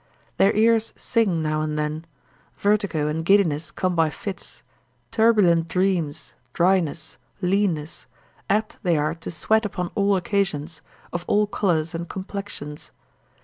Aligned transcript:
Their 0.37 0.51
ears 0.55 0.93
sing 0.95 1.43
now 1.43 1.61
and 1.61 1.77
then, 1.77 2.05
vertigo 2.55 3.05
and 3.07 3.23
giddiness 3.23 3.69
come 3.69 3.93
by 3.95 4.09
fits, 4.09 4.63
turbulent 5.11 5.67
dreams, 5.67 6.33
dryness, 6.53 7.19
leanness, 7.39 8.07
apt 8.49 8.79
they 8.81 8.97
are 8.97 9.13
to 9.13 9.29
sweat 9.29 9.63
upon 9.63 9.91
all 9.93 10.15
occasions, 10.15 10.81
of 11.13 11.23
all 11.27 11.45
colours 11.45 11.93
and 11.93 12.09
complexions. 12.09 12.91